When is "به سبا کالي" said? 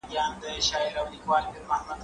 0.39-1.49